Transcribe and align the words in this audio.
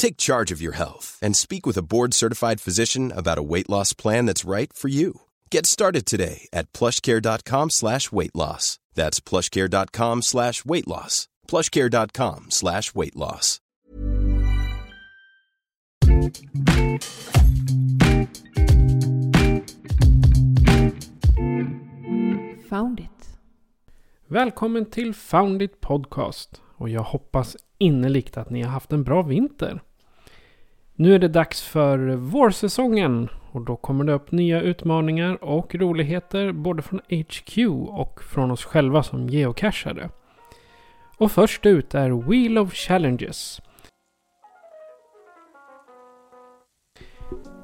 Take 0.00 0.16
charge 0.16 0.50
of 0.50 0.62
your 0.62 0.72
health 0.72 1.18
and 1.20 1.36
speak 1.36 1.66
with 1.66 1.76
a 1.76 1.82
board-certified 1.82 2.58
physician 2.58 3.12
about 3.14 3.36
a 3.36 3.42
weight 3.42 3.68
loss 3.68 3.92
plan 3.92 4.24
that's 4.24 4.46
right 4.46 4.72
for 4.72 4.88
you. 4.88 5.20
Get 5.50 5.66
started 5.66 6.06
today 6.06 6.48
at 6.54 6.72
plushcare.com 6.72 7.68
slash 7.68 8.10
weight 8.10 8.34
loss. 8.34 8.78
That's 8.94 9.20
plushcare.com 9.20 10.22
slash 10.22 10.64
weight 10.64 10.88
loss. 10.88 11.28
plushcare.com 11.46 12.46
slash 12.48 12.94
weight 12.94 13.14
loss. 13.14 13.60
Found 22.70 23.00
it. 23.00 23.28
Välkommen 24.28 24.86
till 24.86 25.14
Found 25.14 25.62
It 25.62 25.80
Podcast. 25.80 26.62
Och 26.76 26.88
jag 26.88 27.02
hoppas 27.02 27.56
innerligt 27.78 28.36
att 28.36 28.50
ni 28.50 28.62
har 28.62 28.70
haft 28.70 28.92
en 28.92 29.04
bra 29.04 29.22
vinter. 29.22 29.82
Nu 31.00 31.14
är 31.14 31.18
det 31.18 31.28
dags 31.28 31.62
för 31.62 31.98
vårsäsongen 32.16 33.28
och 33.52 33.60
då 33.60 33.76
kommer 33.76 34.04
det 34.04 34.12
upp 34.12 34.32
nya 34.32 34.60
utmaningar 34.60 35.44
och 35.44 35.74
roligheter 35.74 36.52
både 36.52 36.82
från 36.82 37.00
HQ 37.08 37.58
och 37.88 38.22
från 38.22 38.50
oss 38.50 38.64
själva 38.64 39.02
som 39.02 39.28
geocachare. 39.28 40.10
Och 41.18 41.32
först 41.32 41.66
ut 41.66 41.94
är 41.94 42.10
Wheel 42.10 42.58
of 42.58 42.74
Challenges. 42.74 43.60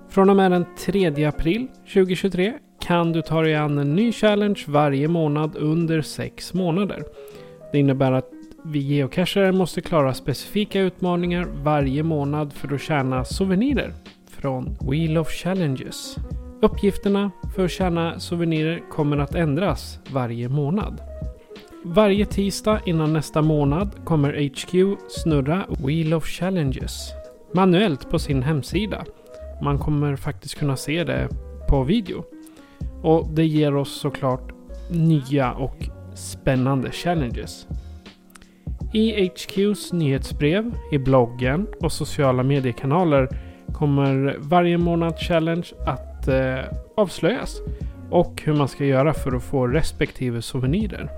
Från 0.09 0.31
och 0.31 0.37
med 0.37 0.51
den 0.51 0.67
3 0.79 1.25
april 1.25 1.69
2023 1.93 2.55
kan 2.81 3.13
du 3.13 3.23
ta 3.23 3.43
dig 3.43 3.55
an 3.55 3.79
en 3.79 3.95
ny 3.95 4.13
challenge 4.13 4.65
varje 4.69 5.09
månad 5.09 5.57
under 5.57 6.03
6 6.03 6.55
månader. 6.55 7.05
Det 7.73 7.79
innebär 7.79 8.13
att 8.13 8.36
vi 8.69 8.79
geocachare 8.79 9.53
måste 9.53 9.81
klara 9.81 10.15
specifika 10.15 10.81
utmaningar 10.81 11.45
varje 11.63 12.03
månad 12.03 12.53
för 12.53 12.75
att 12.75 12.81
tjäna 12.81 13.25
souvenirer 13.25 13.93
från 14.31 14.77
Wheel 14.81 15.19
of 15.19 15.29
Challenges. 15.29 16.17
Uppgifterna 16.61 17.31
för 17.55 17.65
att 17.65 17.71
tjäna 17.71 18.21
souvenirer 18.21 18.83
kommer 18.91 19.19
att 19.19 19.35
ändras 19.35 19.99
varje 20.13 20.49
månad. 20.49 21.01
Varje 21.85 22.27
tisdag 22.27 22.81
innan 22.87 23.13
nästa 23.13 23.43
månad 23.43 24.05
kommer 24.05 24.49
HQ 24.49 24.99
snurra 25.09 25.67
Wheel 25.79 26.15
of 26.15 26.27
Challenges 26.27 27.13
manuellt 27.55 28.11
på 28.11 28.19
sin 28.19 28.43
hemsida. 28.43 29.05
Man 29.63 29.79
kommer 29.79 30.17
faktiskt 30.17 30.55
kunna 30.55 30.77
se 30.77 31.05
det 31.05 31.29
på 31.69 31.83
video. 31.83 32.25
Och 33.03 33.29
det 33.29 33.47
ger 33.47 33.77
oss 33.77 34.01
såklart 34.01 34.53
nya 34.91 35.53
och 35.53 35.77
spännande 36.15 36.91
challenges. 36.91 37.67
I 38.93 39.29
HQs 39.29 39.93
nyhetsbrev, 39.93 40.75
i 40.93 40.99
bloggen 40.99 41.67
och 41.81 41.93
sociala 41.93 42.43
mediekanaler 42.43 43.29
kommer 43.73 44.37
varje 44.39 44.79
månad 44.79 45.19
challenge 45.19 45.67
att 45.87 46.29
eh, 46.29 46.59
avslöjas 46.97 47.61
och 48.11 48.43
hur 48.45 48.55
man 48.55 48.69
ska 48.69 48.85
göra 48.85 49.15
för 49.15 49.37
att 49.37 49.43
få 49.43 49.67
respektive 49.67 50.43
souvenirer. 50.43 51.11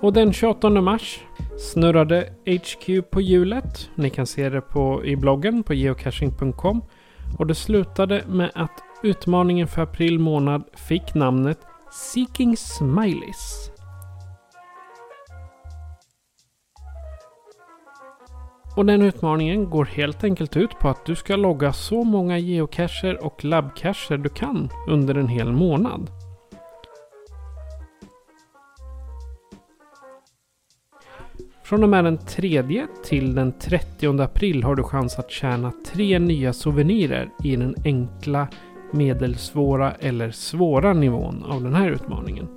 Och 0.00 0.12
den 0.12 0.32
28 0.32 0.70
mars 0.70 1.20
snurrade 1.58 2.28
HQ 2.46 3.10
på 3.10 3.20
hjulet. 3.20 3.90
Ni 3.94 4.10
kan 4.10 4.26
se 4.26 4.48
det 4.48 4.60
på, 4.60 5.04
i 5.04 5.16
bloggen 5.16 5.62
på 5.62 5.74
geocaching.com. 5.74 6.82
Och 7.38 7.46
det 7.46 7.54
slutade 7.54 8.22
med 8.28 8.50
att 8.54 8.82
utmaningen 9.02 9.68
för 9.68 9.82
april 9.82 10.18
månad 10.18 10.64
fick 10.74 11.14
namnet 11.14 11.58
Seeking 11.92 12.56
Smileys. 12.56 13.70
Och 18.76 18.86
den 18.86 19.02
utmaningen 19.02 19.70
går 19.70 19.84
helt 19.84 20.24
enkelt 20.24 20.56
ut 20.56 20.78
på 20.78 20.88
att 20.88 21.06
du 21.06 21.16
ska 21.16 21.36
logga 21.36 21.72
så 21.72 22.04
många 22.04 22.38
geocacher 22.38 23.24
och 23.24 23.44
labbcacher 23.44 24.16
du 24.16 24.28
kan 24.28 24.68
under 24.88 25.14
en 25.14 25.28
hel 25.28 25.52
månad. 25.52 26.10
Från 31.64 31.82
och 31.82 31.88
med 31.88 32.04
den 32.04 32.18
3 32.18 32.86
till 33.04 33.34
den 33.34 33.52
30 33.58 34.22
april 34.22 34.62
har 34.62 34.74
du 34.74 34.82
chans 34.82 35.18
att 35.18 35.30
tjäna 35.30 35.72
tre 35.86 36.18
nya 36.18 36.52
souvenirer 36.52 37.28
i 37.44 37.56
den 37.56 37.74
enkla, 37.84 38.48
medelsvåra 38.90 39.92
eller 39.92 40.30
svåra 40.30 40.92
nivån 40.92 41.44
av 41.48 41.62
den 41.62 41.74
här 41.74 41.90
utmaningen. 41.90 42.48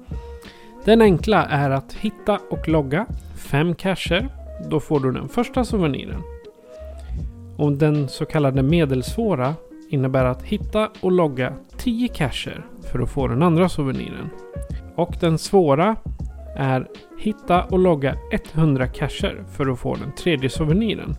Den 0.85 1.01
enkla 1.01 1.45
är 1.45 1.69
att 1.69 1.93
hitta 1.93 2.39
och 2.49 2.67
logga 2.67 3.05
fem 3.37 3.75
cacher. 3.75 4.44
Då 4.69 4.79
får 4.79 4.99
du 4.99 5.11
den 5.11 5.29
första 5.29 5.65
souveniren. 5.65 6.21
Och 7.57 7.71
den 7.71 8.07
så 8.07 8.25
kallade 8.25 8.63
medelsvåra 8.63 9.53
innebär 9.89 10.25
att 10.25 10.43
hitta 10.43 10.89
och 11.01 11.11
logga 11.11 11.53
10 11.77 12.07
cacher 12.07 12.65
för 12.91 12.99
att 12.99 13.09
få 13.09 13.27
den 13.27 13.43
andra 13.43 13.69
souveniren. 13.69 14.29
Och 14.95 15.15
den 15.19 15.37
svåra 15.37 15.95
är 16.55 16.87
hitta 17.17 17.63
och 17.63 17.79
logga 17.79 18.15
100 18.31 18.87
cacher 18.87 19.43
för 19.51 19.71
att 19.71 19.79
få 19.79 19.95
den 19.95 20.11
tredje 20.11 20.49
souveniren. 20.49 21.15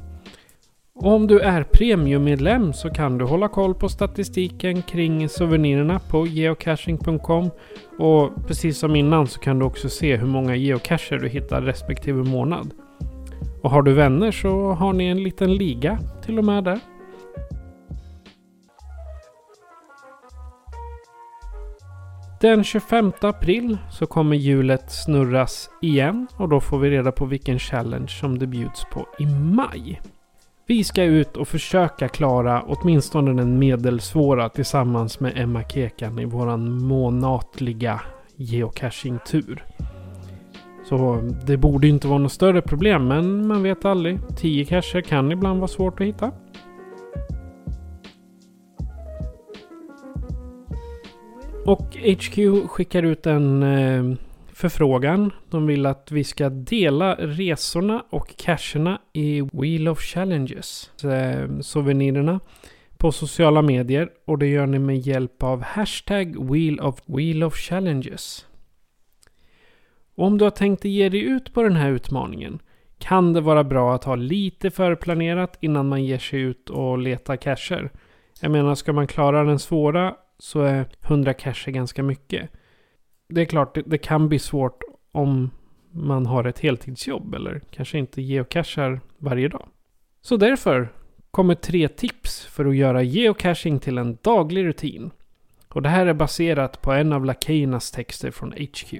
Och 0.94 1.12
om 1.12 1.26
du 1.26 1.40
är 1.40 1.62
premiummedlem 1.62 2.72
så 2.72 2.90
kan 2.90 3.18
du 3.18 3.24
hålla 3.24 3.48
koll 3.48 3.74
på 3.74 3.88
statistiken 3.88 4.82
kring 4.82 5.28
souvenirerna 5.28 5.98
på 5.98 6.26
geocaching.com 6.26 7.50
och 7.98 8.46
precis 8.46 8.78
som 8.78 8.96
innan 8.96 9.26
så 9.26 9.40
kan 9.40 9.58
du 9.58 9.64
också 9.64 9.88
se 9.88 10.16
hur 10.16 10.26
många 10.26 10.56
geocacher 10.56 11.18
du 11.18 11.28
hittar 11.28 11.62
respektive 11.62 12.22
månad. 12.22 12.70
Och 13.66 13.72
har 13.72 13.82
du 13.82 13.92
vänner 13.92 14.30
så 14.30 14.72
har 14.72 14.92
ni 14.92 15.04
en 15.04 15.22
liten 15.22 15.54
liga 15.54 15.98
till 16.24 16.38
och 16.38 16.44
med 16.44 16.64
där. 16.64 16.80
Den 22.40 22.64
25 22.64 23.12
april 23.20 23.78
så 23.90 24.06
kommer 24.06 24.36
hjulet 24.36 24.90
snurras 24.90 25.70
igen 25.82 26.26
och 26.36 26.48
då 26.48 26.60
får 26.60 26.78
vi 26.78 26.90
reda 26.90 27.12
på 27.12 27.24
vilken 27.24 27.58
challenge 27.58 28.08
som 28.08 28.38
det 28.38 28.46
bjuds 28.46 28.84
på 28.92 29.06
i 29.18 29.26
maj. 29.26 30.00
Vi 30.66 30.84
ska 30.84 31.02
ut 31.02 31.36
och 31.36 31.48
försöka 31.48 32.08
klara 32.08 32.62
åtminstone 32.66 33.32
den 33.32 33.58
medelsvåra 33.58 34.48
tillsammans 34.48 35.20
med 35.20 35.32
Emma 35.36 35.62
Kekan 35.62 36.18
i 36.18 36.24
våran 36.24 36.82
månatliga 36.82 38.00
geocaching-tur. 38.36 39.64
Så 40.88 41.22
det 41.46 41.56
borde 41.56 41.88
inte 41.88 42.08
vara 42.08 42.18
något 42.18 42.32
större 42.32 42.62
problem 42.62 43.08
men 43.08 43.46
man 43.46 43.62
vet 43.62 43.84
aldrig. 43.84 44.18
10 44.36 44.64
cacher 44.64 45.00
kan 45.00 45.32
ibland 45.32 45.58
vara 45.58 45.68
svårt 45.68 46.00
att 46.00 46.06
hitta. 46.06 46.32
Och 51.66 51.96
HQ 51.96 52.68
skickar 52.68 53.02
ut 53.02 53.26
en 53.26 53.62
eh, 53.62 54.16
förfrågan. 54.52 55.32
De 55.50 55.66
vill 55.66 55.86
att 55.86 56.12
vi 56.12 56.24
ska 56.24 56.48
dela 56.48 57.14
resorna 57.14 58.04
och 58.10 58.36
cacherna 58.36 59.00
i 59.12 59.40
Wheel 59.52 59.88
of 59.88 60.00
Challenges. 60.00 60.90
Eh, 61.04 61.60
souvenirerna 61.60 62.40
på 62.96 63.12
sociala 63.12 63.62
medier. 63.62 64.08
Och 64.24 64.38
det 64.38 64.46
gör 64.46 64.66
ni 64.66 64.78
med 64.78 64.98
hjälp 64.98 65.42
av 65.42 65.62
hashtag 65.62 66.50
Wheel 66.50 66.80
of, 66.80 67.00
Wheel 67.06 67.44
of 67.44 67.54
Challenges. 67.56 68.46
Och 70.16 70.26
om 70.26 70.38
du 70.38 70.44
har 70.44 70.50
tänkt 70.50 70.84
ge 70.84 71.08
dig 71.08 71.20
ut 71.20 71.52
på 71.52 71.62
den 71.62 71.76
här 71.76 71.90
utmaningen 71.90 72.58
kan 72.98 73.32
det 73.32 73.40
vara 73.40 73.64
bra 73.64 73.94
att 73.94 74.04
ha 74.04 74.14
lite 74.14 74.70
förplanerat 74.70 75.58
innan 75.60 75.88
man 75.88 76.04
ger 76.04 76.18
sig 76.18 76.40
ut 76.40 76.70
och 76.70 76.98
letar 76.98 77.36
cacher. 77.36 77.90
Jag 78.40 78.50
menar, 78.50 78.74
ska 78.74 78.92
man 78.92 79.06
klara 79.06 79.44
den 79.44 79.58
svåra 79.58 80.14
så 80.38 80.60
är 80.62 80.86
100 81.02 81.34
cacher 81.34 81.70
ganska 81.70 82.02
mycket. 82.02 82.50
Det 83.28 83.40
är 83.40 83.44
klart, 83.44 83.74
det, 83.74 83.82
det 83.86 83.98
kan 83.98 84.28
bli 84.28 84.38
svårt 84.38 84.82
om 85.12 85.50
man 85.90 86.26
har 86.26 86.44
ett 86.44 86.58
heltidsjobb 86.58 87.34
eller 87.34 87.60
kanske 87.70 87.98
inte 87.98 88.22
geocachar 88.22 89.00
varje 89.18 89.48
dag. 89.48 89.68
Så 90.20 90.36
därför 90.36 90.88
kommer 91.30 91.54
tre 91.54 91.88
tips 91.88 92.46
för 92.46 92.64
att 92.64 92.76
göra 92.76 93.02
geocaching 93.02 93.78
till 93.78 93.98
en 93.98 94.18
daglig 94.22 94.64
rutin. 94.64 95.10
Och 95.68 95.82
det 95.82 95.88
här 95.88 96.06
är 96.06 96.14
baserat 96.14 96.82
på 96.82 96.92
en 96.92 97.12
av 97.12 97.24
lakejernas 97.24 97.90
texter 97.90 98.30
från 98.30 98.52
HQ. 98.52 98.94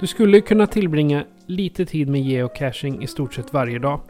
Du 0.00 0.06
skulle 0.06 0.40
kunna 0.40 0.66
tillbringa 0.66 1.24
lite 1.46 1.86
tid 1.86 2.08
med 2.08 2.20
geocaching 2.20 3.02
i 3.02 3.06
stort 3.06 3.34
sett 3.34 3.52
varje 3.52 3.78
dag. 3.78 4.00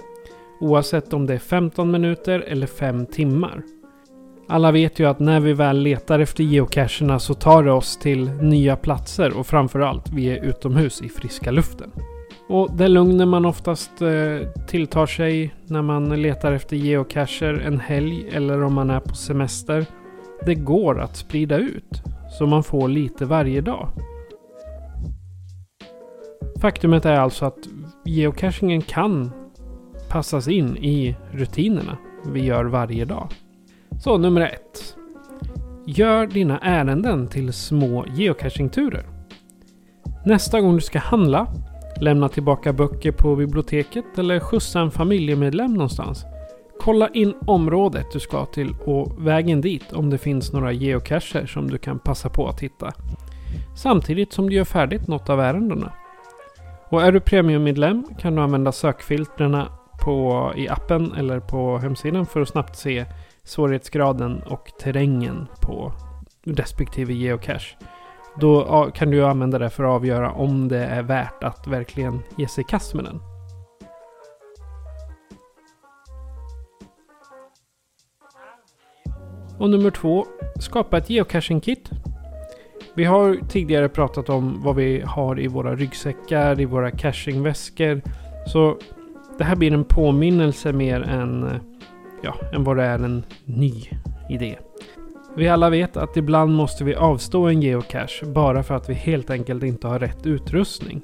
Oavsett 0.61 1.13
om 1.13 1.27
det 1.27 1.35
är 1.35 1.39
15 1.39 1.91
minuter 1.91 2.41
eller 2.41 2.67
5 2.67 3.07
timmar. 3.07 3.63
Alla 4.49 4.73
vet 4.73 4.99
ju 4.99 5.09
att 5.09 5.19
när 5.19 5.41
vi 5.41 5.53
väl 5.53 5.79
letar 5.79 6.19
efter 6.19 6.45
geocacherna 6.45 7.19
så 7.19 7.35
tar 7.35 7.63
det 7.63 7.73
oss 7.73 7.97
till 7.97 8.31
nya 8.31 8.77
platser 8.77 9.39
och 9.39 9.47
framförallt 9.47 10.13
vi 10.13 10.27
är 10.27 10.45
utomhus 10.45 11.03
i 11.03 11.09
friska 11.09 11.51
luften. 11.51 11.91
Och 12.49 12.77
det 12.77 12.89
lugn 12.89 13.29
man 13.29 13.45
oftast 13.45 14.03
eh, 14.03 14.49
tilltar 14.67 15.07
sig 15.07 15.55
när 15.67 15.83
man 15.83 16.23
letar 16.23 16.53
efter 16.53 16.77
geocacher 16.77 17.63
en 17.67 17.81
helg 17.81 18.29
eller 18.33 18.63
om 18.63 18.75
man 18.75 18.91
är 18.91 19.01
på 19.01 19.15
semester. 19.15 19.87
Det 20.47 20.55
går 20.55 21.01
att 21.01 21.17
sprida 21.17 21.59
ut. 21.59 22.03
Så 22.39 22.47
man 22.47 22.63
får 22.63 22.89
lite 22.89 23.25
varje 23.25 23.61
dag. 23.61 23.89
Faktumet 26.61 27.05
är 27.05 27.17
alltså 27.21 27.47
att 27.47 27.59
geocachingen 28.05 28.83
kan 28.83 29.33
passas 30.09 30.49
in 30.49 30.77
i 30.77 31.17
rutinerna 31.31 31.97
vi 32.27 32.45
gör 32.45 32.65
varje 32.65 33.05
dag. 33.05 33.29
Så 34.01 34.19
nummer 34.19 34.41
ett. 34.41 34.97
Gör 35.87 36.27
dina 36.27 36.59
ärenden 36.59 37.29
till 37.29 37.53
små 37.53 38.05
geocachingturer. 38.15 39.07
Nästa 40.25 40.61
gång 40.61 40.75
du 40.75 40.81
ska 40.81 40.99
handla, 40.99 41.47
lämna 42.01 42.29
tillbaka 42.29 42.73
böcker 42.73 43.13
på 43.13 43.37
biblioteket 43.37 44.19
eller 44.19 44.41
skjutsa 44.41 44.81
en 44.81 44.91
familjemedlem 44.91 45.75
någonstans. 45.75 46.25
Kolla 46.81 47.09
in 47.09 47.35
området 47.47 48.07
du 48.13 48.21
ska 48.21 48.47
till 48.47 48.75
och 48.85 49.27
vägen 49.27 49.61
dit 49.61 49.93
om 49.93 50.11
det 50.11 50.19
finns 50.19 50.53
några 50.53 50.73
geocacher 50.73 51.47
som 51.47 51.71
du 51.71 51.79
kan 51.79 51.99
passa 51.99 52.29
på 52.29 52.49
att 52.49 52.61
hitta. 52.61 52.93
Samtidigt 53.77 54.33
som 54.33 54.51
du 54.51 54.57
gör 54.57 54.65
färdigt 54.65 55.09
något 55.09 55.29
av 55.29 55.41
ärendena. 55.41 55.93
Och 56.89 57.03
är 57.03 57.13
du 57.13 57.21
premiummedlem 57.21 58.05
kan 58.19 58.35
du 58.35 58.43
använda 58.43 58.73
sökfiltren 58.73 59.63
på, 60.01 60.53
i 60.57 60.69
appen 60.69 61.13
eller 61.13 61.41
på 61.41 61.79
hemsidan 61.79 62.27
för 62.27 62.41
att 62.41 62.49
snabbt 62.49 62.77
se 62.77 63.05
svårighetsgraden 63.45 64.43
och 64.43 64.73
terrängen 64.79 65.47
på 65.61 65.93
respektive 66.45 67.15
geocache. 67.15 67.77
Då 68.41 68.91
kan 68.95 69.11
du 69.11 69.27
använda 69.27 69.59
det 69.59 69.71
för 69.71 69.85
att 69.85 69.91
avgöra 69.91 70.33
om 70.33 70.69
det 70.69 70.85
är 70.85 71.03
värt 71.03 71.45
att 71.45 71.67
verkligen 71.67 72.23
ge 72.37 72.49
sig 72.49 72.63
i 72.63 72.65
kast 72.65 72.95
med 72.95 73.05
den. 73.05 73.21
Och 79.59 79.71
nummer 79.71 79.91
två, 79.91 80.27
skapa 80.61 80.99
ett 80.99 81.11
geocaching-kit. 81.11 81.91
Vi 82.97 83.05
har 83.05 83.39
tidigare 83.49 83.89
pratat 83.89 84.29
om 84.29 84.63
vad 84.63 84.77
vi 84.77 85.03
har 85.07 85.41
i 85.41 85.47
våra 85.47 85.75
ryggsäckar, 85.75 86.61
i 86.61 86.65
våra 86.65 86.91
cachingväskor. 86.91 88.03
Så 88.47 88.77
det 89.39 89.45
här 89.45 89.57
blir 89.57 89.73
en 89.73 89.85
påminnelse 89.85 90.73
mer 90.73 91.01
än, 91.01 91.45
eh, 91.45 91.57
ja, 92.23 92.35
än 92.53 92.65
vad 92.65 92.77
det 92.77 92.83
är 92.83 92.99
en 92.99 93.25
ny 93.45 93.73
idé. 94.31 94.57
Vi 95.37 95.49
alla 95.49 95.71
vet 95.71 95.97
att 95.97 96.17
ibland 96.17 96.53
måste 96.53 96.85
vi 96.85 96.95
avstå 96.95 97.47
en 97.47 97.63
geocache 97.63 98.27
bara 98.27 98.63
för 98.63 98.75
att 98.75 98.89
vi 98.89 98.95
helt 98.95 99.31
enkelt 99.31 99.63
inte 99.63 99.87
har 99.87 99.99
rätt 99.99 100.27
utrustning. 100.27 101.01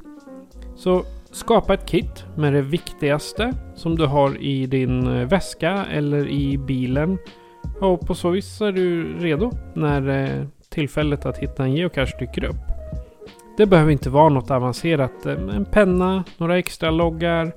Så 0.77 1.05
skapa 1.31 1.75
ett 1.75 1.87
kit 1.87 2.25
med 2.37 2.53
det 2.53 2.63
viktigaste 2.63 3.55
som 3.75 3.97
du 3.97 4.07
har 4.07 4.43
i 4.43 4.67
din 4.67 5.07
eh, 5.07 5.29
väska 5.29 5.87
eller 5.93 6.29
i 6.29 6.59
bilen. 6.59 7.19
Och 7.81 8.07
på 8.07 8.15
så 8.15 8.31
vis 8.31 8.61
är 8.61 8.73
du 8.73 9.19
redo 9.19 9.51
när 9.75 10.09
eh, 10.09 10.47
tillfället 10.73 11.27
att 11.27 11.39
hitta 11.39 11.65
en 11.65 11.73
geocache 11.73 12.17
dyker 12.19 12.45
upp. 12.45 12.57
Det 13.57 13.67
behöver 13.67 13.93
inte 13.93 14.11
vara 14.11 14.29
något 14.29 14.51
avancerat. 14.51 15.27
Eh, 15.27 15.33
en 15.33 15.65
penna, 15.65 16.25
några 16.37 16.59
extra 16.59 16.91
loggar 16.91 17.53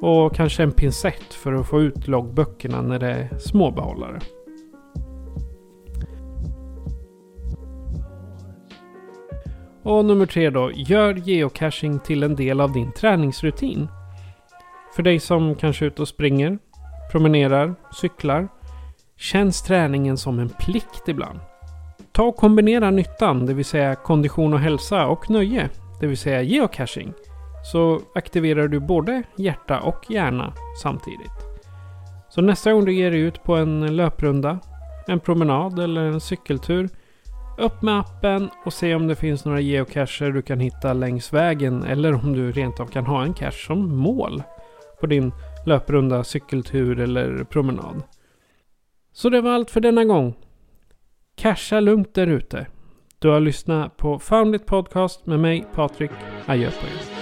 och 0.00 0.34
kanske 0.34 0.62
en 0.62 0.72
pincett 0.72 1.34
för 1.34 1.52
att 1.52 1.68
få 1.68 1.82
ut 1.82 2.08
loggböckerna 2.08 2.82
när 2.82 2.98
det 2.98 3.10
är 3.10 3.38
små 3.38 3.70
behållare. 3.70 4.18
Och 9.82 10.04
nummer 10.04 10.26
tre 10.26 10.50
då. 10.50 10.70
Gör 10.74 11.14
geocaching 11.14 11.98
till 11.98 12.22
en 12.22 12.36
del 12.36 12.60
av 12.60 12.72
din 12.72 12.92
träningsrutin. 12.92 13.88
För 14.96 15.02
dig 15.02 15.20
som 15.20 15.54
kanske 15.54 15.84
är 15.84 15.86
ute 15.86 16.02
och 16.02 16.08
springer, 16.08 16.58
promenerar, 17.10 17.74
cyklar. 18.00 18.48
Känns 19.16 19.62
träningen 19.62 20.16
som 20.16 20.38
en 20.38 20.48
plikt 20.48 21.08
ibland? 21.08 21.38
Ta 22.16 22.22
och 22.22 22.36
kombinera 22.36 22.90
nyttan, 22.90 23.46
det 23.46 23.54
vill 23.54 23.64
säga 23.64 23.94
kondition 23.94 24.52
och 24.52 24.60
hälsa, 24.60 25.06
och 25.06 25.30
nöje, 25.30 25.68
det 26.00 26.06
vill 26.06 26.18
säga 26.18 26.42
geocaching. 26.42 27.12
Så 27.72 28.00
aktiverar 28.14 28.68
du 28.68 28.80
både 28.80 29.22
hjärta 29.36 29.80
och 29.80 30.10
hjärna 30.10 30.52
samtidigt. 30.82 31.32
Så 32.28 32.40
nästa 32.40 32.72
gång 32.72 32.84
du 32.84 32.92
ger 32.94 33.10
dig 33.10 33.20
ut 33.20 33.42
på 33.42 33.54
en 33.54 33.96
löprunda, 33.96 34.58
en 35.06 35.20
promenad 35.20 35.78
eller 35.78 36.04
en 36.04 36.20
cykeltur 36.20 36.88
upp 37.58 37.82
med 37.82 37.98
appen 37.98 38.50
och 38.64 38.72
se 38.72 38.94
om 38.94 39.06
det 39.06 39.16
finns 39.16 39.44
några 39.44 39.60
geocacher 39.60 40.30
du 40.30 40.42
kan 40.42 40.60
hitta 40.60 40.92
längs 40.92 41.32
vägen 41.32 41.82
eller 41.82 42.14
om 42.14 42.32
du 42.32 42.52
rent 42.52 42.80
av 42.80 42.86
kan 42.86 43.06
ha 43.06 43.22
en 43.22 43.34
cache 43.34 43.66
som 43.66 43.96
mål 43.96 44.42
på 45.00 45.06
din 45.06 45.32
löprunda, 45.66 46.24
cykeltur 46.24 47.00
eller 47.00 47.44
promenad. 47.44 48.02
Så 49.12 49.28
det 49.28 49.40
var 49.40 49.50
allt 49.50 49.70
för 49.70 49.80
denna 49.80 50.04
gång. 50.04 50.34
Casha 51.36 51.80
lugnt 51.80 52.14
där 52.14 52.26
ute. 52.26 52.66
Du 53.18 53.28
har 53.28 53.40
lyssnat 53.40 53.96
på 53.96 54.18
Foundit 54.18 54.66
Podcast 54.66 55.26
med 55.26 55.40
mig 55.40 55.66
Patrik. 55.74 56.10
Adjö 56.46 56.70
på 56.70 56.86
er. 56.86 57.16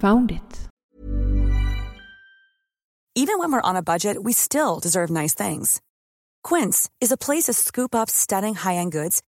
Found 0.00 0.30
it. 0.30 0.68
Even 3.16 3.38
when 3.40 3.52
we're 3.52 3.70
on 3.70 3.76
a 3.76 3.82
budget, 3.82 4.16
we 4.22 4.32
still 4.32 4.78
deserve 4.82 5.10
nice 5.10 5.34
things. 5.34 5.80
Quince 6.48 6.88
is 7.00 7.12
a 7.12 7.16
place 7.16 7.46
to 7.46 7.52
scoop 7.52 7.94
up 7.94 8.08
stunning 8.08 8.54
high-end 8.54 8.92
goods 8.92 9.22